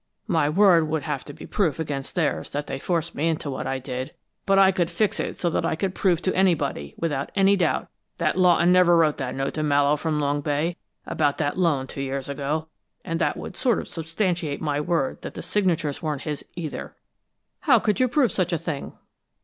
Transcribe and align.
My 0.25 0.49
word 0.49 0.87
would 0.87 1.03
have 1.03 1.23
to 1.25 1.31
be 1.33 1.45
proof 1.45 1.77
against 1.77 2.15
theirs 2.15 2.49
that 2.49 2.65
they 2.65 2.79
forced 2.79 3.13
me 3.13 3.29
into 3.29 3.51
what 3.51 3.67
I 3.67 3.77
did, 3.77 4.15
but 4.47 4.57
I 4.57 4.71
could 4.71 4.89
fix 4.89 5.19
it 5.19 5.37
so 5.37 5.47
that 5.51 5.63
I 5.63 5.75
could 5.75 5.93
prove 5.93 6.23
to 6.23 6.35
anybody, 6.35 6.95
without 6.97 7.31
any 7.35 7.55
doubt, 7.55 7.87
that 8.17 8.35
Lawton 8.35 8.71
never 8.71 8.97
wrote 8.97 9.17
that 9.17 9.35
note 9.35 9.53
to 9.53 9.61
Mallowe 9.61 9.97
from 9.97 10.19
Long 10.19 10.41
Bay 10.41 10.75
about 11.05 11.37
that 11.37 11.55
loan 11.59 11.85
two 11.85 12.01
years 12.01 12.27
ago, 12.29 12.67
and 13.05 13.21
that 13.21 13.37
would 13.37 13.55
sort 13.55 13.77
of 13.77 13.87
substantiate 13.87 14.59
my 14.59 14.81
word 14.81 15.21
that 15.21 15.35
the 15.35 15.43
signatures 15.43 16.01
weren't 16.01 16.23
his, 16.23 16.43
either." 16.55 16.95
"How 17.59 17.77
could 17.77 17.99
you 17.99 18.07
prove 18.07 18.31
such 18.31 18.51
a 18.51 18.57
thing?" 18.57 18.93